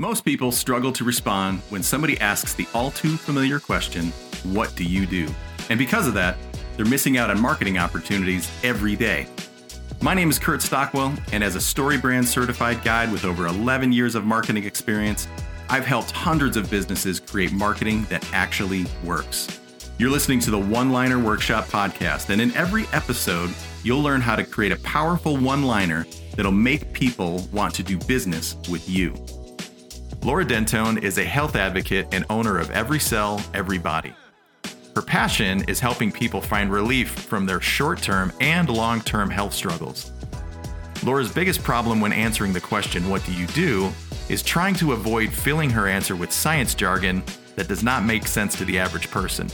Most 0.00 0.24
people 0.24 0.52
struggle 0.52 0.92
to 0.92 1.02
respond 1.02 1.58
when 1.70 1.82
somebody 1.82 2.20
asks 2.20 2.54
the 2.54 2.68
all 2.72 2.92
too 2.92 3.16
familiar 3.16 3.58
question, 3.58 4.12
What 4.44 4.72
do 4.76 4.84
you 4.84 5.06
do? 5.06 5.26
And 5.70 5.76
because 5.78 6.06
of 6.06 6.14
that, 6.14 6.36
they're 6.76 6.86
missing 6.86 7.18
out 7.18 7.30
on 7.30 7.40
marketing 7.40 7.78
opportunities 7.78 8.48
every 8.62 8.94
day. 8.94 9.26
My 10.00 10.14
name 10.14 10.30
is 10.30 10.38
Kurt 10.38 10.62
Stockwell, 10.62 11.14
and 11.32 11.42
as 11.42 11.56
a 11.56 11.58
StoryBrand 11.58 12.26
certified 12.26 12.84
guide 12.84 13.10
with 13.10 13.24
over 13.24 13.48
11 13.48 13.90
years 13.90 14.14
of 14.14 14.24
marketing 14.24 14.62
experience, 14.62 15.26
I've 15.68 15.84
helped 15.84 16.12
hundreds 16.12 16.56
of 16.56 16.70
businesses 16.70 17.18
create 17.18 17.50
marketing 17.50 18.04
that 18.04 18.24
actually 18.32 18.86
works. 19.02 19.60
You're 19.98 20.10
listening 20.10 20.38
to 20.42 20.52
the 20.52 20.60
One 20.60 20.92
Liner 20.92 21.18
Workshop 21.18 21.66
podcast, 21.66 22.30
and 22.30 22.40
in 22.40 22.54
every 22.54 22.86
episode, 22.92 23.52
you'll 23.82 24.02
learn 24.02 24.20
how 24.20 24.36
to 24.36 24.44
create 24.44 24.70
a 24.70 24.78
powerful 24.82 25.36
one 25.36 25.64
liner 25.64 26.06
that'll 26.36 26.52
make 26.52 26.92
people 26.92 27.40
want 27.52 27.74
to 27.74 27.82
do 27.82 27.98
business 27.98 28.54
with 28.70 28.88
you. 28.88 29.12
Laura 30.28 30.44
Dentone 30.44 31.02
is 31.02 31.16
a 31.16 31.24
health 31.24 31.56
advocate 31.56 32.06
and 32.12 32.22
owner 32.28 32.58
of 32.58 32.70
Every 32.72 33.00
Cell, 33.00 33.40
Every 33.54 33.78
Body. 33.78 34.12
Her 34.94 35.00
passion 35.00 35.64
is 35.70 35.80
helping 35.80 36.12
people 36.12 36.42
find 36.42 36.70
relief 36.70 37.08
from 37.08 37.46
their 37.46 37.62
short 37.62 38.02
term 38.02 38.30
and 38.38 38.68
long 38.68 39.00
term 39.00 39.30
health 39.30 39.54
struggles. 39.54 40.12
Laura's 41.02 41.32
biggest 41.32 41.62
problem 41.62 41.98
when 42.02 42.12
answering 42.12 42.52
the 42.52 42.60
question, 42.60 43.08
What 43.08 43.24
do 43.24 43.32
you 43.32 43.46
do? 43.46 43.90
is 44.28 44.42
trying 44.42 44.74
to 44.74 44.92
avoid 44.92 45.32
filling 45.32 45.70
her 45.70 45.88
answer 45.88 46.14
with 46.14 46.30
science 46.30 46.74
jargon 46.74 47.22
that 47.56 47.68
does 47.68 47.82
not 47.82 48.04
make 48.04 48.26
sense 48.26 48.54
to 48.56 48.66
the 48.66 48.78
average 48.78 49.10
person. 49.10 49.48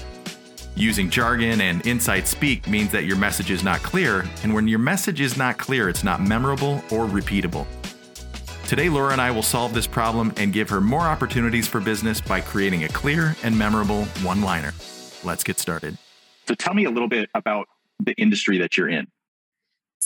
Using 0.74 1.08
jargon 1.08 1.60
and 1.60 1.86
inside 1.86 2.26
speak 2.26 2.66
means 2.66 2.90
that 2.90 3.04
your 3.04 3.16
message 3.16 3.52
is 3.52 3.62
not 3.62 3.80
clear, 3.84 4.24
and 4.42 4.52
when 4.52 4.66
your 4.66 4.80
message 4.80 5.20
is 5.20 5.36
not 5.36 5.56
clear, 5.56 5.88
it's 5.88 6.02
not 6.02 6.20
memorable 6.20 6.82
or 6.90 7.06
repeatable. 7.06 7.64
Today, 8.74 8.88
Laura 8.88 9.12
and 9.12 9.20
I 9.20 9.30
will 9.30 9.44
solve 9.44 9.72
this 9.72 9.86
problem 9.86 10.32
and 10.36 10.52
give 10.52 10.68
her 10.68 10.80
more 10.80 11.02
opportunities 11.02 11.68
for 11.68 11.78
business 11.78 12.20
by 12.20 12.40
creating 12.40 12.82
a 12.82 12.88
clear 12.88 13.36
and 13.44 13.56
memorable 13.56 14.06
one 14.24 14.42
liner. 14.42 14.74
Let's 15.22 15.44
get 15.44 15.60
started. 15.60 15.96
So, 16.48 16.56
tell 16.56 16.74
me 16.74 16.84
a 16.84 16.90
little 16.90 17.06
bit 17.06 17.30
about 17.36 17.68
the 18.00 18.14
industry 18.14 18.58
that 18.58 18.76
you're 18.76 18.88
in. 18.88 19.06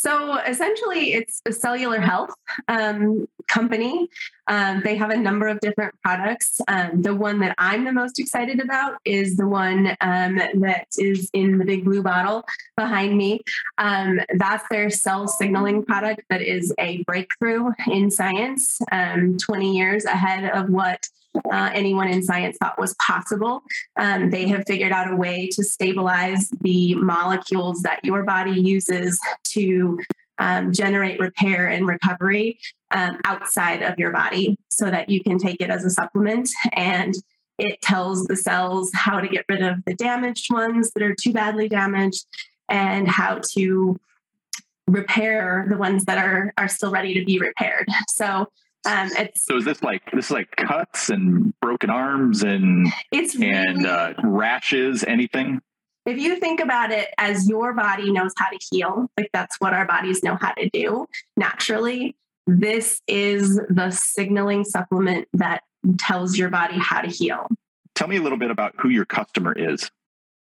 So 0.00 0.38
essentially, 0.38 1.14
it's 1.14 1.42
a 1.44 1.52
cellular 1.52 2.00
health 2.00 2.30
um, 2.68 3.26
company. 3.48 4.08
Um, 4.46 4.80
they 4.84 4.94
have 4.94 5.10
a 5.10 5.16
number 5.16 5.48
of 5.48 5.58
different 5.58 5.92
products. 6.04 6.60
Um, 6.68 7.02
the 7.02 7.16
one 7.16 7.40
that 7.40 7.56
I'm 7.58 7.84
the 7.84 7.92
most 7.92 8.20
excited 8.20 8.60
about 8.60 8.98
is 9.04 9.36
the 9.36 9.48
one 9.48 9.96
um, 10.00 10.36
that 10.36 10.86
is 10.98 11.28
in 11.32 11.58
the 11.58 11.64
big 11.64 11.84
blue 11.84 12.04
bottle 12.04 12.44
behind 12.76 13.18
me. 13.18 13.40
Um, 13.78 14.20
that's 14.36 14.64
their 14.70 14.88
cell 14.88 15.26
signaling 15.26 15.84
product 15.84 16.22
that 16.30 16.42
is 16.42 16.72
a 16.78 17.02
breakthrough 17.02 17.72
in 17.90 18.08
science, 18.12 18.78
um, 18.92 19.36
20 19.36 19.76
years 19.76 20.04
ahead 20.04 20.48
of 20.52 20.70
what 20.70 21.08
uh, 21.50 21.70
anyone 21.72 22.08
in 22.08 22.22
science 22.22 22.56
thought 22.58 22.78
was 22.78 22.94
possible. 22.94 23.62
Um, 23.96 24.30
they 24.30 24.46
have 24.48 24.64
figured 24.66 24.92
out 24.92 25.12
a 25.12 25.16
way 25.16 25.48
to 25.52 25.64
stabilize 25.64 26.50
the 26.60 26.94
molecules 26.94 27.82
that 27.82 28.04
your 28.04 28.22
body 28.22 28.60
uses 28.60 29.18
to 29.52 29.98
um, 30.38 30.72
generate 30.72 31.18
repair 31.18 31.68
and 31.68 31.86
recovery 31.86 32.58
um, 32.90 33.18
outside 33.24 33.82
of 33.82 33.98
your 33.98 34.12
body 34.12 34.56
so 34.68 34.90
that 34.90 35.08
you 35.08 35.22
can 35.22 35.38
take 35.38 35.60
it 35.60 35.70
as 35.70 35.84
a 35.84 35.90
supplement 35.90 36.48
and 36.72 37.14
it 37.58 37.82
tells 37.82 38.24
the 38.24 38.36
cells 38.36 38.90
how 38.94 39.20
to 39.20 39.28
get 39.28 39.44
rid 39.48 39.62
of 39.62 39.84
the 39.84 39.94
damaged 39.94 40.52
ones 40.52 40.92
that 40.92 41.02
are 41.02 41.14
too 41.14 41.32
badly 41.32 41.68
damaged 41.68 42.24
and 42.68 43.08
how 43.08 43.40
to 43.52 43.98
repair 44.86 45.66
the 45.68 45.76
ones 45.76 46.04
that 46.04 46.18
are 46.18 46.52
are 46.56 46.68
still 46.68 46.90
ready 46.90 47.12
to 47.12 47.24
be 47.24 47.38
repaired 47.38 47.86
so 48.08 48.46
um, 48.86 49.10
it's 49.18 49.44
so 49.44 49.56
is 49.56 49.64
this 49.64 49.82
like 49.82 50.02
this 50.12 50.26
is 50.26 50.30
like 50.30 50.54
cuts 50.56 51.10
and 51.10 51.52
broken 51.60 51.90
arms 51.90 52.42
and 52.42 52.88
it's 53.12 53.34
really, 53.36 53.50
and 53.50 53.86
uh, 53.86 54.14
rashes 54.22 55.04
anything? 55.04 55.60
If 56.06 56.18
you 56.18 56.36
think 56.36 56.60
about 56.60 56.90
it 56.90 57.08
as 57.18 57.48
your 57.48 57.74
body 57.74 58.10
knows 58.10 58.32
how 58.36 58.48
to 58.48 58.58
heal 58.70 59.10
like 59.16 59.30
that's 59.32 59.60
what 59.60 59.74
our 59.74 59.86
bodies 59.86 60.22
know 60.22 60.36
how 60.40 60.52
to 60.52 60.70
do 60.70 61.06
naturally 61.36 62.16
this 62.48 63.02
is 63.06 63.60
the 63.68 63.90
signaling 63.90 64.64
supplement 64.64 65.28
that 65.34 65.64
tells 65.98 66.38
your 66.38 66.48
body 66.48 66.78
how 66.78 67.02
to 67.02 67.08
heal. 67.08 67.46
Tell 67.94 68.08
me 68.08 68.16
a 68.16 68.22
little 68.22 68.38
bit 68.38 68.50
about 68.50 68.74
who 68.78 68.88
your 68.88 69.04
customer 69.04 69.52
is. 69.52 69.90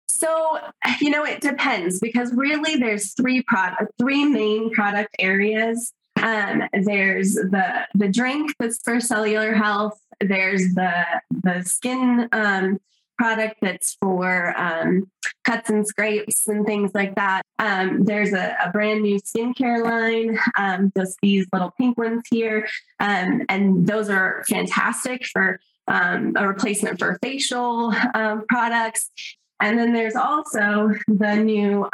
So, 0.07 0.59
you 1.01 1.11
know, 1.11 1.25
it 1.25 1.41
depends 1.41 2.01
because 2.01 2.33
really 2.35 2.77
there's 2.77 3.13
three 3.13 3.43
product, 3.43 3.93
three 3.99 4.25
main 4.25 4.71
product 4.71 5.15
areas 5.19 5.93
um, 6.23 6.63
there's 6.85 7.35
the 7.35 7.87
the 7.95 8.09
drink 8.09 8.55
that's 8.59 8.81
for 8.83 9.01
cellular 9.01 9.53
health. 9.55 9.99
There's 10.21 10.75
the 10.75 10.93
the 11.31 11.63
skin 11.63 12.29
um, 12.33 12.79
product 13.21 13.57
that's 13.61 13.99
for 14.01 14.59
um, 14.59 15.11
cuts 15.45 15.69
and 15.69 15.87
scrapes 15.87 16.49
and 16.49 16.65
things 16.65 16.93
like 16.95 17.15
that. 17.17 17.43
Um, 17.59 18.05
there's 18.05 18.33
a, 18.33 18.57
a, 18.65 18.71
brand 18.71 19.03
new 19.03 19.21
skincare 19.21 19.85
line, 19.85 20.39
um, 20.57 20.91
just 20.97 21.19
these 21.21 21.47
little 21.53 21.71
pink 21.77 21.99
ones 21.99 22.23
here, 22.31 22.67
um, 22.99 23.43
and 23.51 23.87
those 23.87 24.09
are 24.09 24.43
fantastic 24.49 25.27
for 25.27 25.61
um, 25.87 26.33
a 26.37 26.49
replacement 26.49 26.99
for 26.99 27.19
facial 27.21 27.93
um, 28.15 28.45
products. 28.49 29.11
And 29.61 29.79
then 29.79 29.93
there's 29.93 30.17
also 30.17 30.91
the 31.07 31.37
new 31.37 31.87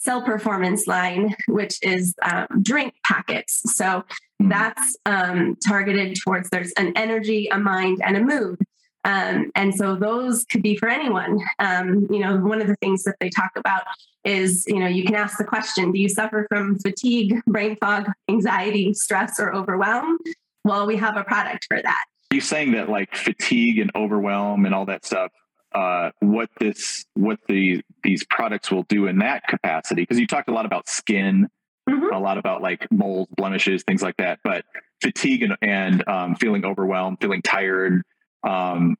cell 0.00 0.22
performance 0.22 0.86
line, 0.86 1.34
which 1.46 1.78
is 1.82 2.14
um, 2.22 2.46
drink 2.62 2.94
packets. 3.04 3.62
So 3.76 4.02
hmm. 4.40 4.48
that's 4.48 4.96
um, 5.06 5.56
targeted 5.66 6.16
towards 6.22 6.50
there's 6.50 6.72
an 6.72 6.92
energy, 6.96 7.48
a 7.48 7.58
mind, 7.58 8.00
and 8.04 8.16
a 8.16 8.20
mood. 8.20 8.58
Um, 9.04 9.50
and 9.54 9.74
so 9.74 9.96
those 9.96 10.44
could 10.44 10.62
be 10.62 10.76
for 10.76 10.88
anyone. 10.88 11.40
Um, 11.58 12.06
you 12.10 12.18
know, 12.18 12.36
one 12.36 12.60
of 12.60 12.66
the 12.66 12.76
things 12.76 13.04
that 13.04 13.16
they 13.20 13.30
talk 13.30 13.52
about 13.56 13.82
is, 14.24 14.66
you 14.66 14.78
know, 14.78 14.86
you 14.86 15.04
can 15.04 15.14
ask 15.14 15.38
the 15.38 15.44
question 15.44 15.92
Do 15.92 15.98
you 15.98 16.08
suffer 16.08 16.46
from 16.50 16.78
fatigue, 16.78 17.40
brain 17.46 17.76
fog, 17.76 18.10
anxiety, 18.28 18.92
stress, 18.92 19.40
or 19.40 19.54
overwhelm? 19.54 20.18
Well, 20.64 20.86
we 20.86 20.96
have 20.96 21.16
a 21.16 21.24
product 21.24 21.64
for 21.66 21.80
that. 21.80 22.04
Are 22.30 22.34
you 22.34 22.42
saying 22.42 22.72
that 22.72 22.90
like 22.90 23.14
fatigue 23.14 23.78
and 23.78 23.90
overwhelm 23.94 24.66
and 24.66 24.74
all 24.74 24.84
that 24.86 25.04
stuff 25.06 25.32
uh, 25.72 26.10
what 26.20 26.50
this 26.58 27.04
what 27.14 27.38
the 27.48 27.82
these 28.02 28.24
products 28.24 28.70
will 28.70 28.84
do 28.84 29.06
in 29.06 29.18
that 29.18 29.46
capacity 29.46 30.02
because 30.02 30.18
you 30.18 30.26
talked 30.26 30.48
a 30.48 30.52
lot 30.52 30.66
about 30.66 30.88
skin 30.88 31.48
mm-hmm. 31.88 32.14
a 32.14 32.18
lot 32.18 32.38
about 32.38 32.62
like 32.62 32.90
moles 32.90 33.28
blemishes 33.36 33.82
things 33.84 34.02
like 34.02 34.16
that 34.16 34.40
but 34.42 34.64
fatigue 35.02 35.42
and, 35.42 35.56
and 35.62 36.06
um, 36.08 36.34
feeling 36.34 36.64
overwhelmed 36.64 37.18
feeling 37.20 37.42
tired 37.42 38.02
um, 38.42 38.96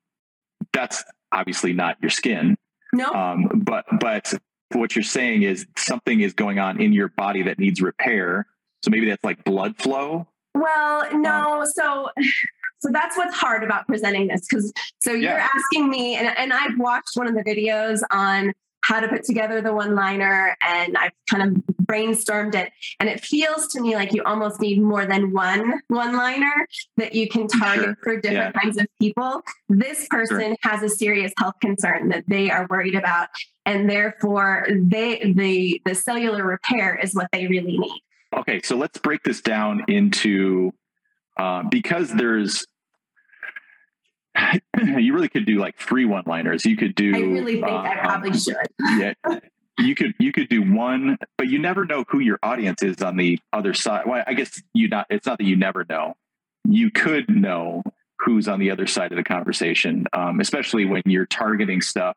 that's 0.73 1.03
obviously 1.31 1.73
not 1.73 1.97
your 2.01 2.09
skin. 2.09 2.57
No. 2.93 3.11
Um, 3.11 3.63
but 3.63 3.85
but 3.99 4.33
what 4.73 4.95
you're 4.95 5.03
saying 5.03 5.43
is 5.43 5.65
something 5.77 6.21
is 6.21 6.33
going 6.33 6.59
on 6.59 6.81
in 6.81 6.93
your 6.93 7.09
body 7.09 7.43
that 7.43 7.59
needs 7.59 7.81
repair. 7.81 8.47
So 8.83 8.91
maybe 8.91 9.09
that's 9.09 9.23
like 9.23 9.43
blood 9.43 9.77
flow? 9.77 10.27
Well 10.53 11.17
no. 11.17 11.61
Um, 11.61 11.65
so 11.67 12.09
so 12.81 12.89
that's 12.91 13.17
what's 13.17 13.35
hard 13.35 13.63
about 13.63 13.87
presenting 13.87 14.27
this 14.27 14.47
because 14.47 14.71
so 14.99 15.11
you're 15.11 15.31
yeah. 15.31 15.47
asking 15.55 15.89
me 15.89 16.15
and, 16.15 16.35
and 16.37 16.53
i've 16.53 16.77
watched 16.77 17.15
one 17.15 17.27
of 17.27 17.35
the 17.35 17.43
videos 17.43 18.01
on 18.11 18.53
how 18.83 18.99
to 18.99 19.07
put 19.07 19.23
together 19.23 19.61
the 19.61 19.73
one 19.73 19.95
liner 19.95 20.55
and 20.61 20.97
i've 20.97 21.11
kind 21.29 21.43
of 21.43 21.63
brainstormed 21.85 22.55
it 22.55 22.71
and 22.99 23.09
it 23.09 23.23
feels 23.23 23.67
to 23.67 23.81
me 23.81 23.95
like 23.95 24.13
you 24.13 24.23
almost 24.23 24.59
need 24.59 24.81
more 24.81 25.05
than 25.05 25.31
one 25.33 25.79
one 25.87 26.15
liner 26.15 26.67
that 26.97 27.13
you 27.13 27.27
can 27.27 27.47
target 27.47 27.83
sure. 27.83 27.97
for 28.03 28.15
different 28.19 28.55
yeah. 28.55 28.61
kinds 28.61 28.77
of 28.77 28.87
people 28.99 29.41
this 29.69 30.07
person 30.09 30.39
sure. 30.39 30.55
has 30.61 30.81
a 30.83 30.89
serious 30.89 31.33
health 31.37 31.55
concern 31.61 32.09
that 32.09 32.23
they 32.27 32.49
are 32.49 32.65
worried 32.69 32.95
about 32.95 33.27
and 33.65 33.89
therefore 33.89 34.67
they 34.69 35.33
the 35.35 35.81
the 35.85 35.93
cellular 35.93 36.43
repair 36.43 36.97
is 36.97 37.13
what 37.13 37.27
they 37.31 37.47
really 37.47 37.77
need 37.77 38.01
okay 38.35 38.61
so 38.63 38.75
let's 38.75 38.97
break 38.97 39.21
this 39.23 39.41
down 39.41 39.83
into 39.87 40.71
uh, 41.41 41.63
because 41.63 42.11
there's 42.11 42.67
you 44.77 45.13
really 45.13 45.27
could 45.27 45.45
do 45.45 45.57
like 45.57 45.77
three 45.77 46.05
one 46.05 46.23
liners. 46.27 46.65
You 46.65 46.77
could 46.77 46.93
do. 46.93 47.15
I 47.15 47.19
really 47.19 47.53
think 47.53 47.65
uh, 47.65 47.77
I 47.77 47.97
probably 47.99 48.29
um, 48.29 48.37
should. 48.37 48.55
yeah. 48.79 49.13
You 49.79 49.95
could 49.95 50.13
you 50.19 50.31
could 50.31 50.49
do 50.49 50.61
one, 50.61 51.17
but 51.37 51.47
you 51.47 51.57
never 51.57 51.85
know 51.85 52.05
who 52.07 52.19
your 52.19 52.37
audience 52.43 52.83
is 52.83 53.01
on 53.01 53.17
the 53.17 53.39
other 53.51 53.73
side. 53.73 54.03
Well, 54.05 54.23
I 54.27 54.35
guess 54.35 54.61
you 54.73 54.87
not. 54.87 55.07
It's 55.09 55.25
not 55.25 55.39
that 55.39 55.45
you 55.45 55.55
never 55.55 55.83
know. 55.89 56.13
You 56.63 56.91
could 56.91 57.27
know 57.29 57.81
who's 58.19 58.47
on 58.47 58.59
the 58.59 58.69
other 58.69 58.85
side 58.85 59.11
of 59.11 59.15
the 59.15 59.23
conversation, 59.23 60.05
um, 60.13 60.39
especially 60.39 60.85
when 60.85 61.01
you're 61.05 61.25
targeting 61.25 61.81
stuff 61.81 62.15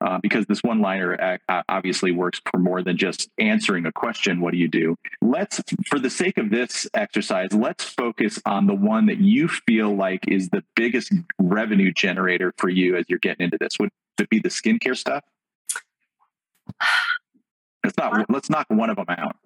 uh, 0.00 0.18
because 0.22 0.46
this 0.46 0.62
one 0.62 0.80
liner 0.80 1.20
uh, 1.20 1.38
uh, 1.48 1.62
obviously 1.68 2.12
works 2.12 2.40
for 2.50 2.58
more 2.58 2.82
than 2.82 2.96
just 2.96 3.30
answering 3.38 3.86
a 3.86 3.92
question 3.92 4.40
what 4.40 4.52
do 4.52 4.58
you 4.58 4.68
do? 4.68 4.96
Let's 5.22 5.62
for 5.86 5.98
the 5.98 6.10
sake 6.10 6.38
of 6.38 6.50
this 6.50 6.86
exercise 6.94 7.52
let's 7.52 7.84
focus 7.84 8.40
on 8.44 8.66
the 8.66 8.74
one 8.74 9.06
that 9.06 9.18
you 9.18 9.48
feel 9.48 9.94
like 9.94 10.28
is 10.28 10.50
the 10.50 10.62
biggest 10.74 11.12
revenue 11.38 11.92
generator 11.92 12.52
for 12.58 12.68
you 12.68 12.96
as 12.96 13.06
you're 13.08 13.18
getting 13.18 13.44
into 13.44 13.58
this. 13.58 13.78
Would 13.80 13.90
it 14.20 14.28
be 14.28 14.38
the 14.38 14.48
skincare 14.48 14.96
stuff? 14.96 15.24
Let's 17.84 17.96
not 17.96 18.20
uh, 18.20 18.24
let's 18.28 18.50
knock 18.50 18.66
one 18.68 18.90
of 18.90 18.96
them 18.96 19.06
out. 19.08 19.36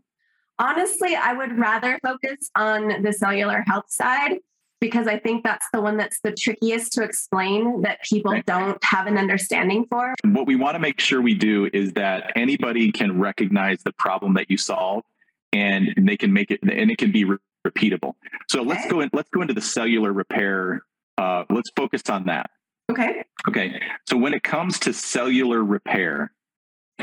honestly 0.59 1.15
i 1.15 1.33
would 1.33 1.59
rather 1.59 1.99
focus 2.03 2.51
on 2.57 3.03
the 3.03 3.13
cellular 3.13 3.63
health 3.67 3.85
side 3.89 4.39
because 4.81 5.07
I 5.07 5.19
think 5.19 5.45
that's 5.45 5.67
the 5.73 5.81
one 5.81 5.97
that's 5.97 6.21
the 6.21 6.33
trickiest 6.33 6.93
to 6.95 7.03
explain 7.03 7.83
that 7.83 8.03
people 8.03 8.41
don't 8.47 8.83
have 8.83 9.07
an 9.07 9.19
understanding 9.19 9.87
for. 9.89 10.15
What 10.25 10.47
we 10.47 10.57
want 10.57 10.75
to 10.75 10.79
make 10.79 11.01
sure 11.01 11.21
we 11.21 11.35
do 11.35 11.69
is 11.73 11.93
that 11.93 12.33
anybody 12.35 12.91
can 12.91 13.21
recognize 13.21 13.83
the 13.83 13.93
problem 13.93 14.35
that 14.35 14.51
you 14.51 14.57
solve 14.57 15.05
and 15.53 15.95
they 15.97 16.17
can 16.17 16.33
make 16.33 16.51
it 16.51 16.61
and 16.63 16.91
it 16.91 16.99
can 16.99 17.13
be 17.13 17.25
re- 17.25 17.39
repeatable. 17.67 18.15
So 18.49 18.61
okay. 18.61 18.69
let's 18.69 18.91
go 18.91 19.01
in, 19.01 19.11
let's 19.13 19.29
go 19.31 19.43
into 19.43 19.55
the 19.55 19.61
cellular 19.61 20.13
repair. 20.13 20.83
Uh, 21.19 21.45
let's 21.51 21.71
focus 21.77 22.03
on 22.09 22.25
that. 22.27 22.51
Okay. 22.91 23.23
Okay. 23.49 23.81
So 24.09 24.17
when 24.17 24.35
it 24.35 24.43
comes 24.43 24.79
to 24.81 24.93
cellular 24.93 25.63
repair, 25.63 26.33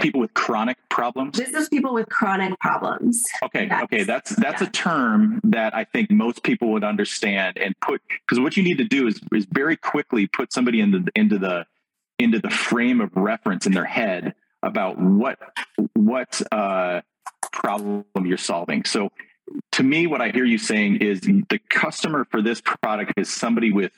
people 0.01 0.21
with 0.21 0.33
chronic 0.33 0.77
problems. 0.89 1.37
This 1.37 1.53
is 1.53 1.69
people 1.69 1.93
with 1.93 2.09
chronic 2.09 2.59
problems. 2.59 3.23
Okay. 3.43 3.67
That's, 3.67 3.83
okay. 3.83 4.03
That's 4.03 4.35
that's 4.35 4.61
yeah. 4.61 4.67
a 4.67 4.71
term 4.71 5.41
that 5.45 5.75
I 5.75 5.83
think 5.83 6.11
most 6.11 6.43
people 6.43 6.71
would 6.71 6.83
understand 6.83 7.57
and 7.57 7.79
put 7.79 8.01
because 8.25 8.39
what 8.39 8.57
you 8.57 8.63
need 8.63 8.77
to 8.77 8.85
do 8.85 9.07
is 9.07 9.19
is 9.33 9.45
very 9.51 9.77
quickly 9.77 10.27
put 10.27 10.53
somebody 10.53 10.81
into 10.81 10.99
the, 10.99 11.11
into 11.15 11.37
the 11.37 11.65
into 12.19 12.39
the 12.39 12.49
frame 12.49 13.01
of 13.01 13.15
reference 13.15 13.65
in 13.65 13.73
their 13.73 13.85
head 13.85 14.33
about 14.63 14.99
what 14.99 15.39
what 15.93 16.41
uh, 16.51 17.01
problem 17.51 18.05
you're 18.25 18.37
solving. 18.37 18.83
So 18.83 19.09
to 19.73 19.83
me, 19.83 20.07
what 20.07 20.21
I 20.21 20.29
hear 20.29 20.45
you 20.45 20.57
saying 20.57 20.97
is 20.97 21.21
the 21.21 21.59
customer 21.69 22.25
for 22.29 22.41
this 22.41 22.61
product 22.61 23.13
is 23.17 23.31
somebody 23.31 23.71
with 23.71 23.91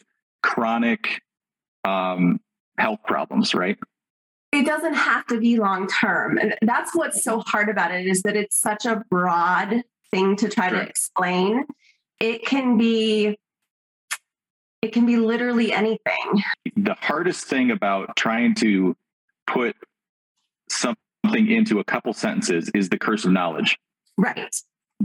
chronic 0.44 1.22
um, 1.84 2.40
health 2.78 3.00
problems, 3.06 3.54
right? 3.54 3.78
It 4.60 4.66
doesn't 4.66 4.94
have 4.94 5.26
to 5.28 5.40
be 5.40 5.58
long 5.58 5.88
term. 5.88 6.38
And 6.38 6.56
that's 6.62 6.96
what's 6.96 7.24
so 7.24 7.40
hard 7.40 7.70
about 7.70 7.92
it 7.94 8.06
is 8.06 8.24
that 8.24 8.36
it's 8.36 8.60
such 8.60 8.86
a 8.86 9.04
broad 9.10 9.84
thing 10.12 10.36
to 10.38 10.50
try 10.50 10.70
sure. 10.70 10.80
to 10.80 10.88
explain. 10.88 11.66
It 12.20 12.46
can 12.46 12.78
be 12.78 13.38
it 14.82 14.94
can 14.94 15.06
be 15.06 15.18
literally 15.18 15.74
anything. 15.74 16.44
The 16.76 16.96
hardest 16.96 17.46
thing 17.46 17.72
about 17.72 18.16
trying 18.16 18.56
to 18.56 18.96
put 19.46 19.76
something 20.70 20.98
into 21.50 21.80
a 21.80 21.84
couple 21.84 22.14
sentences 22.14 22.70
is 22.74 22.90
the 22.90 22.98
curse 22.98 23.26
of 23.26 23.32
knowledge. 23.32 23.78
Right 24.18 24.54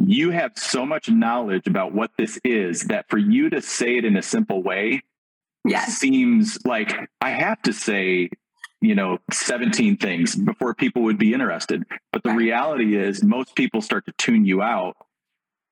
you 0.06 0.30
have 0.30 0.52
so 0.56 0.84
much 0.84 1.08
knowledge 1.08 1.66
about 1.66 1.94
what 1.94 2.10
this 2.18 2.38
is 2.44 2.82
that 2.82 3.08
for 3.08 3.18
you 3.18 3.48
to 3.48 3.62
say 3.62 3.96
it 3.96 4.04
in 4.04 4.16
a 4.16 4.22
simple 4.22 4.60
way 4.60 5.00
yes. 5.64 5.96
seems 5.98 6.58
like 6.64 6.92
I 7.20 7.30
have 7.30 7.60
to 7.62 7.72
say, 7.72 8.30
you 8.84 8.94
know, 8.94 9.18
17 9.32 9.96
things 9.96 10.34
before 10.36 10.74
people 10.74 11.02
would 11.02 11.18
be 11.18 11.32
interested. 11.32 11.84
But 12.12 12.22
the 12.22 12.30
right. 12.30 12.38
reality 12.38 12.96
is 12.96 13.22
most 13.22 13.54
people 13.54 13.80
start 13.80 14.06
to 14.06 14.12
tune 14.18 14.44
you 14.44 14.62
out 14.62 14.96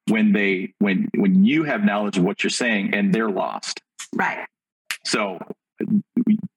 when 0.08 0.32
they 0.32 0.74
when 0.78 1.08
when 1.14 1.44
you 1.44 1.64
have 1.64 1.84
knowledge 1.84 2.18
of 2.18 2.24
what 2.24 2.42
you're 2.42 2.50
saying 2.50 2.94
and 2.94 3.14
they're 3.14 3.30
lost. 3.30 3.80
Right. 4.14 4.46
So 5.04 5.38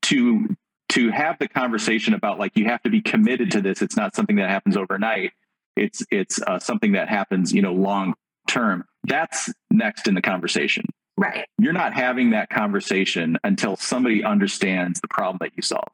to 0.04 0.56
to 0.90 1.10
have 1.12 1.38
the 1.40 1.48
conversation 1.48 2.14
about 2.14 2.40
like 2.40 2.56
you 2.56 2.66
have 2.66 2.82
to 2.84 2.90
be 2.90 3.02
committed 3.02 3.52
to 3.52 3.62
this, 3.62 3.82
it's 3.82 3.98
not 3.98 4.16
something 4.16 4.38
that 4.38 4.50
happens 4.50 4.78
overnight 4.78 5.32
it's 5.76 6.04
it's 6.12 6.42
uh, 6.42 6.60
something 6.60 6.94
that 6.94 7.10
happens, 7.10 7.54
you 7.54 7.62
know, 7.62 7.74
long 7.74 8.14
term. 8.48 8.86
That's 9.04 9.52
next 9.70 10.08
in 10.08 10.16
the 10.16 10.22
conversation. 10.22 10.86
Right. 11.18 11.46
You're 11.58 11.74
not 11.74 11.94
having 11.94 12.32
that 12.32 12.50
conversation 12.50 13.38
until 13.44 13.76
somebody 13.76 14.24
understands 14.24 15.00
the 15.00 15.08
problem 15.08 15.38
that 15.42 15.52
you 15.56 15.62
solve. 15.62 15.88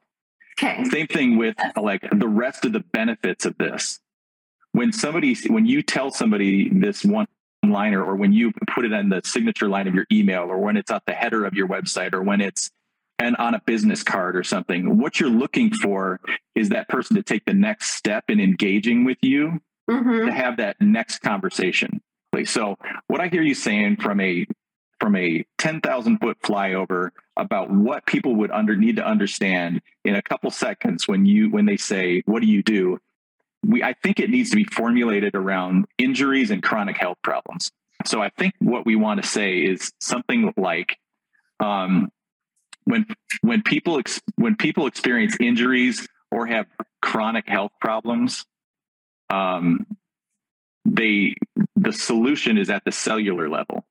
Okay. 0.58 0.84
Same 0.84 1.06
thing 1.06 1.36
with 1.36 1.56
like 1.76 2.06
the 2.12 2.28
rest 2.28 2.64
of 2.64 2.72
the 2.72 2.80
benefits 2.80 3.46
of 3.46 3.56
this. 3.58 4.00
When 4.72 4.92
somebody, 4.92 5.36
when 5.48 5.66
you 5.66 5.82
tell 5.82 6.10
somebody 6.10 6.68
this 6.68 7.04
one 7.04 7.26
liner, 7.64 8.02
or 8.02 8.16
when 8.16 8.32
you 8.32 8.52
put 8.74 8.84
it 8.84 8.92
on 8.92 9.08
the 9.08 9.22
signature 9.24 9.68
line 9.68 9.86
of 9.86 9.94
your 9.94 10.06
email, 10.10 10.44
or 10.44 10.58
when 10.58 10.76
it's 10.76 10.90
at 10.90 11.04
the 11.06 11.12
header 11.12 11.44
of 11.44 11.54
your 11.54 11.68
website, 11.68 12.14
or 12.14 12.22
when 12.22 12.40
it's 12.40 12.70
and 13.18 13.36
on 13.36 13.54
a 13.54 13.60
business 13.60 14.02
card 14.02 14.36
or 14.36 14.42
something, 14.42 14.98
what 14.98 15.20
you're 15.20 15.30
looking 15.30 15.72
for 15.72 16.20
is 16.54 16.70
that 16.70 16.88
person 16.88 17.14
to 17.16 17.22
take 17.22 17.44
the 17.44 17.54
next 17.54 17.94
step 17.94 18.24
in 18.28 18.40
engaging 18.40 19.04
with 19.04 19.18
you 19.20 19.60
mm-hmm. 19.88 20.26
to 20.26 20.32
have 20.32 20.56
that 20.56 20.80
next 20.80 21.18
conversation. 21.20 22.00
So 22.44 22.76
what 23.06 23.20
I 23.20 23.28
hear 23.28 23.42
you 23.42 23.54
saying 23.54 23.98
from 23.98 24.18
a 24.20 24.46
from 25.02 25.16
a 25.16 25.44
10,000 25.58 26.18
foot 26.18 26.40
flyover 26.42 27.10
about 27.36 27.70
what 27.70 28.06
people 28.06 28.36
would 28.36 28.52
under 28.52 28.76
need 28.76 28.96
to 28.96 29.04
understand 29.04 29.82
in 30.04 30.14
a 30.14 30.22
couple 30.22 30.50
seconds 30.50 31.08
when 31.08 31.26
you 31.26 31.50
when 31.50 31.66
they 31.66 31.76
say 31.76 32.22
what 32.24 32.40
do 32.40 32.46
you 32.46 32.62
do 32.62 32.98
we 33.64 33.82
I 33.82 33.94
think 34.02 34.20
it 34.20 34.30
needs 34.30 34.50
to 34.50 34.56
be 34.56 34.64
formulated 34.64 35.34
around 35.34 35.86
injuries 35.98 36.50
and 36.50 36.62
chronic 36.62 36.96
health 36.96 37.18
problems. 37.22 37.70
So 38.04 38.20
I 38.20 38.30
think 38.30 38.54
what 38.58 38.84
we 38.84 38.96
want 38.96 39.22
to 39.22 39.28
say 39.28 39.58
is 39.58 39.92
something 40.00 40.52
like 40.56 40.98
um, 41.60 42.10
when 42.84 43.06
when 43.42 43.62
people 43.62 43.98
ex, 43.98 44.20
when 44.36 44.56
people 44.56 44.86
experience 44.86 45.36
injuries 45.40 46.06
or 46.30 46.46
have 46.46 46.66
chronic 47.00 47.48
health 47.48 47.72
problems, 47.80 48.44
um, 49.30 49.86
they 50.84 51.36
the 51.76 51.92
solution 51.92 52.58
is 52.58 52.70
at 52.70 52.84
the 52.84 52.92
cellular 52.92 53.48
level 53.48 53.84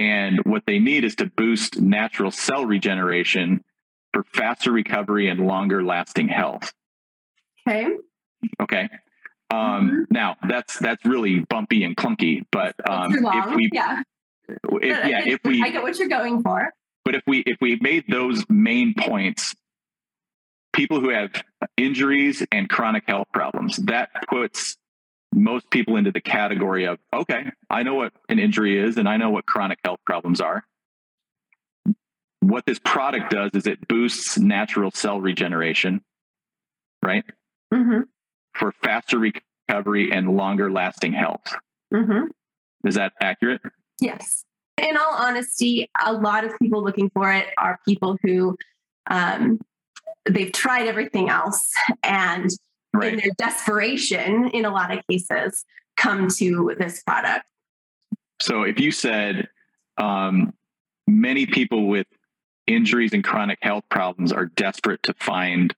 and 0.00 0.40
what 0.44 0.62
they 0.66 0.78
need 0.78 1.04
is 1.04 1.14
to 1.16 1.26
boost 1.26 1.80
natural 1.80 2.30
cell 2.30 2.64
regeneration 2.64 3.62
for 4.12 4.24
faster 4.34 4.72
recovery 4.72 5.28
and 5.28 5.46
longer 5.46 5.82
lasting 5.84 6.28
health. 6.28 6.72
Okay. 7.68 7.86
Okay. 8.60 8.88
Um, 9.50 9.58
mm-hmm. 9.58 10.02
now 10.10 10.36
that's 10.48 10.78
that's 10.78 11.04
really 11.04 11.40
bumpy 11.40 11.82
and 11.82 11.96
clunky 11.96 12.44
but 12.52 12.76
um, 12.88 13.12
if 13.12 13.54
we 13.56 13.68
yeah. 13.72 14.02
if, 14.48 15.08
yeah 15.08 15.24
if 15.26 15.40
we 15.44 15.60
i 15.60 15.70
get 15.70 15.82
what 15.82 15.98
you're 15.98 16.08
going 16.08 16.42
for. 16.42 16.70
But 17.04 17.16
if 17.16 17.22
we 17.26 17.40
if 17.40 17.58
we 17.60 17.76
made 17.80 18.04
those 18.08 18.44
main 18.48 18.94
points 18.94 19.54
people 20.72 21.00
who 21.00 21.10
have 21.10 21.30
injuries 21.76 22.46
and 22.52 22.68
chronic 22.68 23.04
health 23.06 23.28
problems. 23.32 23.76
That 23.76 24.10
puts 24.28 24.76
most 25.32 25.70
people 25.70 25.96
into 25.96 26.10
the 26.10 26.20
category 26.20 26.86
of, 26.86 26.98
okay, 27.12 27.50
I 27.68 27.82
know 27.82 27.94
what 27.94 28.12
an 28.28 28.38
injury 28.38 28.78
is 28.78 28.96
and 28.96 29.08
I 29.08 29.16
know 29.16 29.30
what 29.30 29.46
chronic 29.46 29.78
health 29.84 30.00
problems 30.04 30.40
are. 30.40 30.64
What 32.40 32.66
this 32.66 32.78
product 32.78 33.30
does 33.30 33.50
is 33.54 33.66
it 33.66 33.86
boosts 33.86 34.38
natural 34.38 34.90
cell 34.90 35.20
regeneration, 35.20 36.02
right? 37.04 37.24
Mm-hmm. 37.72 38.00
For 38.54 38.72
faster 38.72 39.18
recovery 39.18 40.10
and 40.10 40.36
longer 40.36 40.70
lasting 40.70 41.12
health. 41.12 41.54
Mm-hmm. 41.94 42.26
Is 42.88 42.94
that 42.96 43.12
accurate? 43.20 43.60
Yes. 44.00 44.44
In 44.78 44.96
all 44.96 45.14
honesty, 45.14 45.88
a 46.04 46.12
lot 46.12 46.44
of 46.44 46.58
people 46.58 46.82
looking 46.82 47.10
for 47.10 47.32
it 47.32 47.46
are 47.58 47.78
people 47.86 48.16
who 48.22 48.56
um, 49.10 49.60
they've 50.28 50.52
tried 50.52 50.86
everything 50.86 51.28
else 51.28 51.70
and 52.02 52.50
right. 52.94 53.14
in 53.14 53.20
their 53.20 53.32
desperation 53.38 54.48
in 54.48 54.64
a 54.64 54.70
lot 54.70 54.96
of 54.96 55.04
cases 55.08 55.64
come 55.96 56.28
to 56.28 56.74
this 56.78 57.02
product. 57.02 57.46
So 58.40 58.62
if 58.62 58.80
you 58.80 58.90
said 58.90 59.48
um, 59.98 60.54
many 61.06 61.46
people 61.46 61.88
with 61.88 62.06
injuries 62.66 63.12
and 63.12 63.22
chronic 63.22 63.58
health 63.62 63.84
problems 63.90 64.32
are 64.32 64.46
desperate 64.46 65.02
to 65.04 65.14
find 65.14 65.74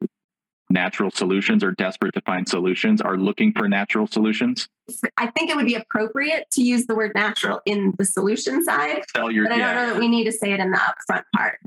natural 0.72 1.10
solutions 1.10 1.62
or 1.62 1.72
desperate 1.72 2.14
to 2.14 2.20
find 2.22 2.48
solutions 2.48 3.00
are 3.00 3.16
looking 3.16 3.52
for 3.52 3.68
natural 3.68 4.06
solutions? 4.06 4.68
I 5.16 5.26
think 5.28 5.50
it 5.50 5.56
would 5.56 5.66
be 5.66 5.74
appropriate 5.74 6.50
to 6.52 6.62
use 6.62 6.86
the 6.86 6.94
word 6.94 7.12
natural 7.14 7.60
in 7.66 7.94
the 7.98 8.04
solution 8.04 8.64
side 8.64 9.02
but 9.14 9.22
i 9.22 9.32
don't 9.32 9.48
know 9.48 9.86
that 9.92 9.98
we 9.98 10.08
need 10.08 10.24
to 10.24 10.32
say 10.32 10.52
it 10.52 10.60
in 10.60 10.70
the 10.70 10.78
upfront 10.78 11.24
part. 11.36 11.58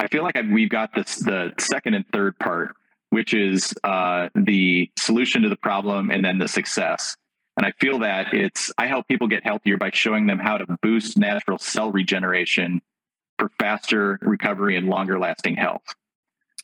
I 0.00 0.06
feel 0.08 0.22
like 0.22 0.36
I've, 0.36 0.48
we've 0.48 0.68
got 0.68 0.94
this 0.94 1.16
the 1.16 1.52
second 1.58 1.94
and 1.94 2.04
third 2.12 2.38
part, 2.38 2.74
which 3.10 3.34
is 3.34 3.74
uh, 3.84 4.28
the 4.34 4.90
solution 4.98 5.42
to 5.42 5.48
the 5.48 5.56
problem 5.56 6.10
and 6.10 6.24
then 6.24 6.38
the 6.38 6.48
success. 6.48 7.16
And 7.56 7.66
I 7.66 7.72
feel 7.80 8.00
that 8.00 8.34
it's 8.34 8.72
I 8.78 8.86
help 8.86 9.08
people 9.08 9.26
get 9.26 9.42
healthier 9.44 9.76
by 9.76 9.90
showing 9.92 10.26
them 10.26 10.38
how 10.38 10.58
to 10.58 10.78
boost 10.80 11.18
natural 11.18 11.58
cell 11.58 11.90
regeneration 11.90 12.80
for 13.38 13.50
faster 13.58 14.18
recovery 14.22 14.76
and 14.76 14.88
longer 14.88 15.18
lasting 15.18 15.56
health. 15.56 15.82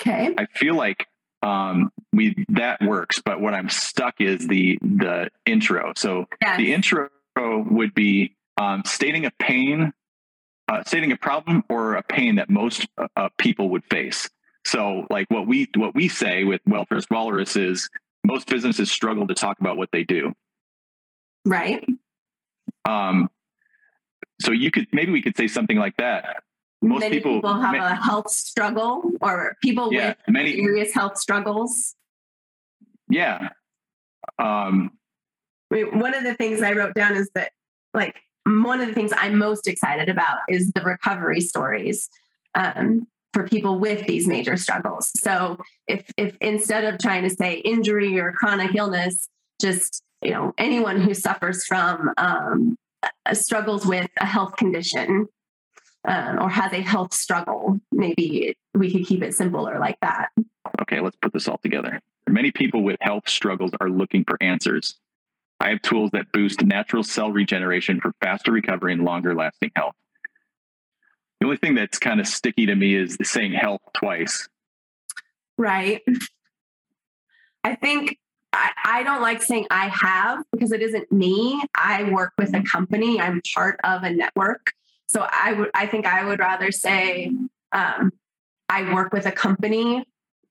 Okay. 0.01 0.35
I 0.37 0.47
feel 0.47 0.77
like 0.77 1.07
um, 1.43 1.91
we 2.13 2.45
that 2.51 2.81
works, 2.81 3.21
but 3.25 3.41
what 3.41 3.55
I'm 3.55 3.69
stuck 3.69 4.21
is 4.21 4.47
the 4.47 4.79
the 4.83 5.31
intro. 5.45 5.93
So 5.97 6.27
yes. 6.41 6.59
the 6.59 6.73
intro 6.73 7.09
would 7.37 7.95
be 7.95 8.37
um, 8.57 8.83
stating 8.85 9.27
a 9.27 9.33
pain 9.33 9.93
uh, 10.69 10.83
stating 10.85 11.13
a 11.13 11.17
problem 11.17 11.65
or 11.69 11.95
a 11.95 12.03
pain 12.03 12.37
that 12.37 12.49
most 12.49 12.87
uh, 13.17 13.29
people 13.39 13.71
would 13.71 13.85
face. 13.85 14.29
So, 14.67 15.07
like 15.11 15.27
what 15.29 15.47
we 15.47 15.69
what 15.75 15.95
we 15.95 16.09
say 16.09 16.45
with 16.45 16.61
Well 16.67 16.87
Dressed 16.89 17.11
Walrus 17.11 17.57
is 17.57 17.89
most 18.25 18.49
businesses 18.49 18.91
struggle 18.91 19.27
to 19.27 19.35
talk 19.35 19.61
about 19.61 19.77
what 19.77 19.91
they 19.93 20.05
do. 20.05 20.33
Right. 21.45 21.87
Um. 22.85 23.31
So 24.41 24.53
you 24.53 24.71
could 24.71 24.87
maybe 24.93 25.13
we 25.13 25.23
could 25.23 25.37
say 25.37 25.49
something 25.49 25.79
like 25.79 25.97
that. 25.99 26.43
Most 26.83 27.01
many 27.01 27.17
people, 27.17 27.37
people 27.37 27.61
have 27.61 27.75
a 27.75 27.95
health 27.95 28.31
struggle, 28.31 29.11
or 29.21 29.57
people 29.63 29.93
yeah, 29.93 30.09
with 30.09 30.17
many 30.29 30.55
serious 30.55 30.93
health 30.93 31.19
struggles. 31.19 31.95
Yeah. 33.09 33.51
Um. 34.39 34.93
one 35.71 36.15
of 36.15 36.25
the 36.25 36.35
things 36.35 36.63
I 36.63 36.73
wrote 36.73 36.95
down 36.95 37.17
is 37.17 37.31
that 37.35 37.53
like 37.93 38.17
one 38.47 38.81
of 38.81 38.89
the 38.89 38.95
things 38.95 39.13
I'm 39.17 39.39
most 39.39 39.67
excited 39.69 40.09
about 40.09 40.39
is 40.49 40.73
the 40.73 40.83
recovery 40.83 41.41
stories 41.41 42.09
um, 42.55 43.07
for 43.35 43.47
people 43.47 43.79
with 43.79 44.07
these 44.07 44.27
major 44.27 44.57
struggles. 44.57 45.11
So 45.17 45.59
if 45.87 46.11
if 46.17 46.37
instead 46.41 46.85
of 46.85 46.99
trying 46.99 47.25
to 47.25 47.31
say 47.31 47.57
injury 47.57 48.19
or 48.19 48.33
chronic 48.33 48.75
illness, 48.75 49.29
just 49.61 50.03
you 50.23 50.31
know 50.31 50.55
anyone 50.57 51.01
who 51.01 51.13
suffers 51.13 51.67
from 51.67 52.11
um, 52.17 52.77
struggles 53.33 53.85
with 53.85 54.09
a 54.19 54.25
health 54.25 54.57
condition 54.57 55.27
um, 56.07 56.39
or 56.41 56.49
has 56.49 56.73
a 56.73 56.81
health 56.81 57.13
struggle, 57.13 57.81
maybe 57.93 58.57
we 58.75 58.93
could 58.93 59.07
keep 59.07 59.23
it 59.23 59.35
simpler 59.35 59.79
like 59.79 59.99
that. 60.01 60.29
Okay, 60.83 61.01
let's 61.01 61.17
put 61.21 61.33
this 61.33 61.49
all 61.49 61.59
together. 61.59 62.01
Many 62.29 62.53
people 62.53 62.83
with 62.83 62.97
health 63.01 63.29
struggles 63.29 63.73
are 63.81 63.91
looking 63.91 64.25
for 64.25 64.39
answers. 64.41 64.97
I 65.61 65.71
have 65.71 65.83
tools 65.83 66.11
that 66.13 66.33
boost 66.33 66.65
natural 66.65 67.03
cell 67.03 67.31
regeneration 67.31 68.01
for 68.01 68.13
faster 68.21 68.53
recovery 68.53 68.93
and 68.93 69.05
longer 69.05 69.35
lasting 69.35 69.73
health. 69.77 69.95
The 71.41 71.47
only 71.47 71.57
thing 71.57 71.75
that's 71.75 71.99
kind 71.99 72.21
of 72.21 72.27
sticky 72.27 72.67
to 72.67 72.75
me 72.75 72.95
is 72.95 73.19
saying 73.23 73.53
help 73.53 73.83
twice. 73.95 74.49
Right. 75.59 76.03
I 77.63 77.75
think 77.75 78.19
I, 78.53 78.71
I, 78.85 79.03
don't 79.03 79.23
like 79.23 79.43
saying 79.43 79.67
I 79.71 79.89
have 79.89 80.45
because 80.53 80.73
it 80.73 80.81
isn't 80.83 81.11
me. 81.11 81.63
I 81.75 82.05
work 82.05 82.33
with 82.39 82.55
a 82.55 82.63
company. 82.63 83.21
I'm 83.21 83.43
part 83.55 83.81
of 83.85 84.05
a 84.05 84.11
network. 84.11 84.73
So 85.07 85.27
I 85.31 85.53
would 85.53 85.71
I 85.75 85.87
think 85.87 86.07
I 86.07 86.25
would 86.25 86.39
rather 86.39 86.71
say 86.73 87.33
um, 87.73 88.13
I 88.69 88.93
work 88.93 89.13
with 89.13 89.27
a 89.27 89.33
company 89.33 90.05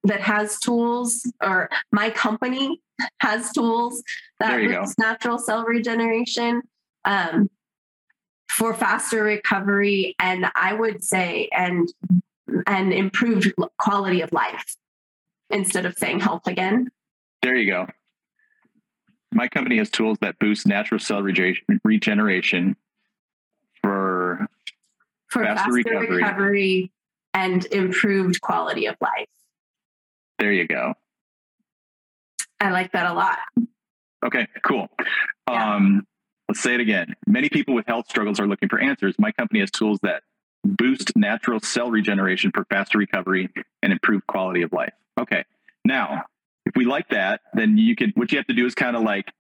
that 0.04 0.22
has 0.22 0.60
tools 0.60 1.30
or 1.42 1.70
my 1.92 2.10
company 2.10 2.82
has 3.20 3.52
tools 3.52 4.04
that 4.40 4.94
natural 4.98 5.38
cell 5.38 5.64
regeneration 5.64 6.62
um, 7.06 7.50
for 8.54 8.74
faster 8.76 9.24
recovery 9.24 10.16
and 10.20 10.46
I 10.54 10.74
would 10.74 11.04
say 11.04 11.50
and 11.52 11.92
and 12.68 12.94
improved 12.94 13.52
quality 13.80 14.22
of 14.22 14.32
life 14.32 14.76
instead 15.50 15.86
of 15.86 15.98
saying 15.98 16.20
health 16.20 16.46
again. 16.46 16.90
There 17.42 17.56
you 17.56 17.72
go. 17.72 17.88
My 19.34 19.48
company 19.48 19.78
has 19.78 19.90
tools 19.90 20.20
that 20.22 20.38
boost 20.38 20.68
natural 20.68 21.00
cell 21.00 21.24
regeneration 21.24 22.76
for, 23.82 24.46
for 25.28 25.44
faster, 25.44 25.72
faster 25.72 25.72
recovery. 25.72 26.16
recovery 26.18 26.92
and 27.34 27.66
improved 27.66 28.40
quality 28.42 28.86
of 28.86 28.96
life. 29.02 29.28
There 30.38 30.52
you 30.52 30.68
go. 30.68 30.94
I 32.60 32.70
like 32.70 32.92
that 32.92 33.08
a 33.08 33.14
lot. 33.14 33.40
Okay, 34.24 34.48
cool. 34.62 34.90
Yeah. 35.50 35.76
Um, 35.76 36.06
let's 36.54 36.62
say 36.62 36.76
it 36.76 36.82
again. 36.82 37.16
Many 37.26 37.50
people 37.50 37.74
with 37.74 37.88
health 37.88 38.08
struggles 38.08 38.40
are 38.40 38.46
looking 38.46 38.70
for 38.70 38.80
answers. 38.80 39.16
My 39.18 39.32
company 39.32 39.60
has 39.62 39.72
tools 39.72 39.98
that 40.04 40.22
boost 40.64 41.12
natural 41.16 41.60
cell 41.60 41.90
regeneration 41.90 42.52
for 42.54 42.64
faster 42.66 43.00
recovery 43.00 43.50
and 43.82 43.92
improve 43.92 44.28
quality 44.28 44.62
of 44.62 44.72
life. 44.72 44.94
Okay. 45.20 45.46
Now, 45.84 46.26
if 46.68 46.76
we 46.76 46.86
like 46.86 47.10
that, 47.10 47.42
then 47.56 47.80
you 47.80 47.96
can 47.96 48.14
what 48.16 48.32
you 48.32 48.38
have 48.38 48.46
to 48.46 48.54
do 48.54 48.68
is 48.68 48.76
kind 48.76 48.96
of 48.96 49.02
like 49.02 49.32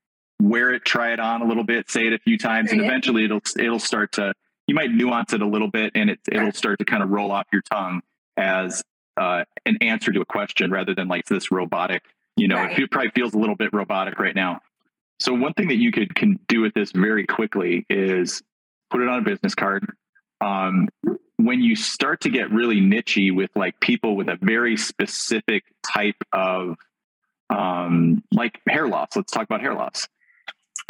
wear 0.41 0.74
it, 0.74 0.84
try 0.86 1.13
it 1.13 1.20
on 1.20 1.43
a 1.43 1.46
little 1.46 1.63
bit, 1.63 1.91
say 1.91 2.08
it 2.08 2.13
a 2.13 2.17
few 2.17 2.36
times, 2.39 2.72
and 2.72 2.82
eventually 2.82 3.25
it'll 3.25 3.41
it'll 3.60 3.77
start 3.77 4.13
to 4.13 4.34
you 4.65 4.74
might 4.74 4.89
nuance 4.89 5.34
it 5.34 5.41
a 5.43 5.48
little 5.48 5.70
bit 5.70 5.91
and 5.93 6.10
it 6.10 6.20
it'll 6.32 6.51
start 6.51 6.79
to 6.79 6.86
kind 6.86 7.03
of 7.03 7.10
roll 7.10 7.32
off 7.32 7.46
your 7.53 7.62
tongue 7.62 8.01
as 8.38 8.82
uh, 9.17 9.43
an 9.67 9.77
answer 9.82 10.12
to 10.12 10.22
a 10.22 10.25
question 10.25 10.72
rather 10.72 10.96
than 10.96 11.08
like 11.08 11.25
this 11.25 11.51
robotic, 11.51 12.01
you 12.36 12.48
know, 12.48 12.55
right. 12.55 12.79
it 12.79 12.89
probably 12.89 13.12
feels 13.12 13.36
a 13.36 13.38
little 13.38 13.55
bit 13.55 13.72
robotic 13.72 14.17
right 14.17 14.36
now. 14.36 14.62
So 15.24 15.34
one 15.34 15.53
thing 15.53 15.70
that 15.70 15.77
you 15.77 15.94
could 15.94 16.13
can 16.13 16.38
do 16.50 16.60
with 16.60 16.74
this 16.74 16.92
very 16.92 17.25
quickly 17.25 17.86
is 17.89 18.44
put 18.92 19.00
it 19.00 19.08
on 19.08 19.20
a 19.20 19.22
business 19.22 19.56
card. 19.56 19.89
Um, 20.42 20.89
when 21.38 21.62
you 21.62 21.77
start 21.77 22.20
to 22.22 22.30
get 22.30 22.51
really 22.51 22.82
nichey 22.82 23.34
with 23.34 23.50
like 23.56 23.80
people 23.80 24.18
with 24.18 24.27
a 24.27 24.38
very 24.42 24.75
specific 24.75 25.63
type 25.94 26.18
of 26.34 26.75
um, 27.50 28.22
like 28.34 28.60
hair 28.68 28.86
loss, 28.86 29.15
let's 29.15 29.32
talk 29.32 29.44
about 29.44 29.62
hair 29.62 29.74
loss. 29.74 30.10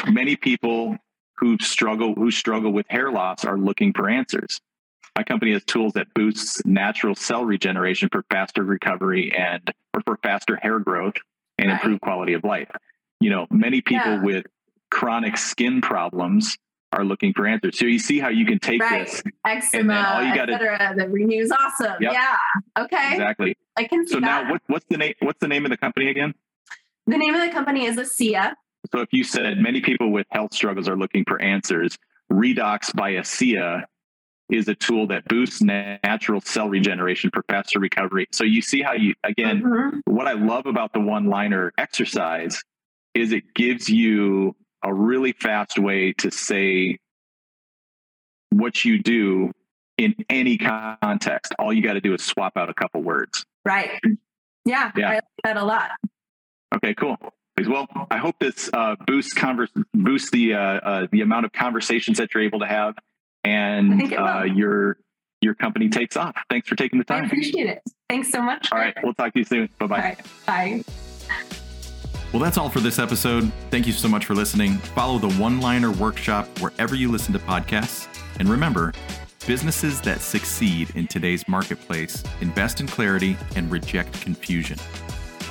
Many 0.07 0.35
people 0.35 0.97
who 1.37 1.59
struggle 1.61 2.15
who 2.15 2.31
struggle 2.31 2.73
with 2.73 2.87
hair 2.89 3.11
loss 3.11 3.45
are 3.45 3.59
looking 3.59 3.93
for 3.93 4.09
answers. 4.09 4.59
My 5.15 5.21
company 5.21 5.53
has 5.53 5.63
tools 5.63 5.93
that 5.93 6.11
boosts 6.15 6.59
natural 6.65 7.13
cell 7.13 7.45
regeneration 7.45 8.09
for 8.11 8.25
faster 8.31 8.63
recovery 8.63 9.31
and 9.31 9.61
or 9.93 10.01
for 10.01 10.17
faster 10.23 10.55
hair 10.55 10.79
growth 10.79 11.17
and 11.59 11.69
improved 11.69 12.01
quality 12.01 12.33
of 12.33 12.43
life. 12.43 12.71
You 13.23 13.29
know, 13.29 13.47
many 13.49 13.79
people 13.79 14.15
yeah. 14.15 14.21
with 14.21 14.45
chronic 14.91 15.37
skin 15.37 15.79
problems 15.79 16.57
are 16.91 17.05
looking 17.05 17.31
for 17.33 17.47
answers. 17.47 17.79
So 17.79 17.85
you 17.85 17.97
see 17.97 18.19
how 18.19 18.27
you 18.27 18.45
can 18.45 18.59
take 18.59 18.81
right. 18.81 19.05
this 19.05 19.23
eczema, 19.45 20.13
all 20.13 20.23
you 20.23 20.35
got 20.35 20.47
to 20.47 20.93
the 20.97 21.07
renew 21.07 21.39
is 21.39 21.49
awesome. 21.49 21.95
Yep. 22.01 22.11
Yeah. 22.11 22.35
Okay. 22.77 23.13
Exactly. 23.13 23.57
I 23.77 23.85
can 23.85 24.05
see 24.05 24.15
so 24.15 24.19
that. 24.19 24.25
now 24.25 24.51
what, 24.51 24.61
what's 24.67 24.85
the 24.89 24.97
name? 24.97 25.13
What's 25.21 25.39
the 25.39 25.47
name 25.47 25.63
of 25.63 25.71
the 25.71 25.77
company 25.77 26.09
again? 26.09 26.33
The 27.07 27.17
name 27.17 27.33
of 27.33 27.41
the 27.41 27.49
company 27.49 27.85
is 27.85 27.95
ASEA. 27.95 28.55
So 28.91 28.99
if 28.99 29.07
you 29.13 29.23
said 29.23 29.57
many 29.57 29.79
people 29.79 30.11
with 30.11 30.27
health 30.29 30.53
struggles 30.53 30.89
are 30.89 30.97
looking 30.97 31.23
for 31.25 31.41
answers, 31.41 31.97
Redox 32.29 32.93
by 32.93 33.13
ASEA 33.13 33.85
is 34.49 34.67
a 34.67 34.75
tool 34.75 35.07
that 35.07 35.25
boosts 35.29 35.61
natural 35.61 36.41
cell 36.41 36.67
regeneration 36.67 37.31
for 37.33 37.43
faster 37.49 37.79
recovery. 37.79 38.27
So 38.33 38.43
you 38.43 38.61
see 38.61 38.81
how 38.81 38.93
you 38.93 39.13
again 39.23 39.63
mm-hmm. 39.63 40.13
what 40.13 40.27
I 40.27 40.33
love 40.33 40.65
about 40.65 40.91
the 40.91 40.99
one 40.99 41.27
liner 41.27 41.71
exercise 41.77 42.61
is 43.13 43.31
it 43.31 43.53
gives 43.53 43.89
you 43.89 44.55
a 44.83 44.93
really 44.93 45.31
fast 45.31 45.79
way 45.79 46.13
to 46.13 46.31
say 46.31 46.99
what 48.49 48.83
you 48.83 49.01
do 49.01 49.51
in 49.97 50.15
any 50.29 50.57
context. 50.57 51.53
All 51.59 51.71
you 51.73 51.81
got 51.81 51.93
to 51.93 52.01
do 52.01 52.13
is 52.13 52.23
swap 52.23 52.57
out 52.57 52.69
a 52.69 52.73
couple 52.73 53.01
words. 53.01 53.45
Right. 53.65 53.91
Yeah, 54.65 54.91
yeah. 54.95 55.09
I 55.09 55.13
like 55.15 55.23
that 55.43 55.57
a 55.57 55.63
lot. 55.63 55.91
Okay, 56.75 56.93
cool. 56.93 57.17
Well, 57.67 57.87
I 58.09 58.17
hope 58.17 58.35
this 58.39 58.69
uh, 58.73 58.95
boosts 59.05 59.33
converse, 59.33 59.69
boosts 59.93 60.31
the 60.31 60.55
uh, 60.55 60.59
uh, 60.59 61.07
the 61.11 61.21
amount 61.21 61.45
of 61.45 61.51
conversations 61.51 62.17
that 62.17 62.33
you're 62.33 62.43
able 62.43 62.59
to 62.59 62.65
have, 62.65 62.95
and 63.43 64.11
uh, 64.13 64.43
your 64.43 64.97
your 65.41 65.53
company 65.53 65.89
takes 65.89 66.17
off. 66.17 66.35
Thanks 66.49 66.67
for 66.67 66.75
taking 66.75 66.97
the 66.97 67.05
time. 67.05 67.23
I 67.23 67.27
appreciate 67.27 67.67
it. 67.67 67.83
Thanks 68.09 68.31
so 68.31 68.41
much. 68.41 68.69
All 68.71 68.79
right, 68.79 68.95
we'll 69.03 69.13
talk 69.13 69.33
to 69.33 69.39
you 69.39 69.45
soon. 69.45 69.69
Bye-bye. 69.77 70.17
Bye. 70.47 70.83
Well, 72.33 72.41
that's 72.41 72.57
all 72.57 72.69
for 72.69 72.79
this 72.79 72.97
episode. 72.97 73.51
Thank 73.69 73.85
you 73.85 73.93
so 73.93 74.07
much 74.07 74.25
for 74.25 74.33
listening. 74.33 74.79
Follow 74.79 75.19
the 75.19 75.31
One 75.35 75.61
Liner 75.61 75.91
Workshop 75.91 76.47
wherever 76.59 76.95
you 76.95 77.11
listen 77.11 77.31
to 77.33 77.39
podcasts, 77.39 78.07
and 78.39 78.49
remember. 78.49 78.91
Businesses 79.45 80.01
that 80.01 80.19
succeed 80.19 80.89
in 80.95 81.05
today's 81.05 81.47
marketplace 81.47 82.23
invest 82.41 82.79
in 82.79 82.87
clarity 82.87 83.37
and 83.55 83.69
reject 83.69 84.19
confusion. 84.21 84.79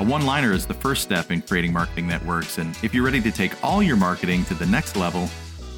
A 0.00 0.04
one 0.04 0.26
liner 0.26 0.52
is 0.52 0.66
the 0.66 0.74
first 0.74 1.02
step 1.02 1.30
in 1.30 1.42
creating 1.42 1.72
marketing 1.72 2.08
that 2.08 2.24
works. 2.24 2.58
And 2.58 2.76
if 2.82 2.92
you're 2.92 3.04
ready 3.04 3.20
to 3.20 3.30
take 3.30 3.52
all 3.62 3.80
your 3.80 3.96
marketing 3.96 4.44
to 4.46 4.54
the 4.54 4.66
next 4.66 4.96
level, 4.96 5.28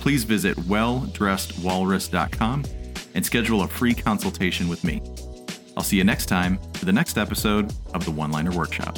please 0.01 0.25
visit 0.25 0.57
welldressedwalrus.com 0.57 2.65
and 3.15 3.27
schedule 3.27 3.63
a 3.63 3.69
free 3.69 3.95
consultation 3.95 4.69
with 4.69 4.83
me. 4.85 5.03
I'll 5.77 5.83
see 5.83 5.99
you 5.99 6.05
next 6.05 6.27
time 6.27 6.59
for 6.75 6.87
the 6.87 6.93
next 6.93 7.19
episode 7.19 7.75
of 7.93 8.07
the 8.07 8.11
One 8.11 8.31
Liner 8.31 8.53
Workshop. 8.53 8.97